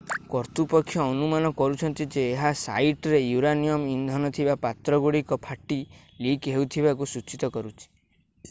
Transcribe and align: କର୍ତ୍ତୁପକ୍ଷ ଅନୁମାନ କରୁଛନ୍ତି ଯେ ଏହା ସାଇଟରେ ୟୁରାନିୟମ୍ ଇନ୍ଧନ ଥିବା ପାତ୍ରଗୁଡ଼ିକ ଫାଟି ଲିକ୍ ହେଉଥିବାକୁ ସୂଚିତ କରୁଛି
କର୍ତ୍ତୁପକ୍ଷ 0.33 1.01
ଅନୁମାନ 1.09 1.49
କରୁଛନ୍ତି 1.59 2.07
ଯେ 2.15 2.23
ଏହା 2.29 2.53
ସାଇଟରେ 2.61 3.19
ୟୁରାନିୟମ୍ 3.25 3.85
ଇନ୍ଧନ 3.97 4.31
ଥିବା 4.37 4.55
ପାତ୍ରଗୁଡ଼ିକ 4.65 5.39
ଫାଟି 5.49 5.79
ଲିକ୍ 6.29 6.49
ହେଉଥିବାକୁ 6.55 7.09
ସୂଚିତ 7.13 7.51
କରୁଛି 7.59 7.87